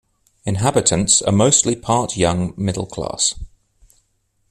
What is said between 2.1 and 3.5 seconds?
young middle class.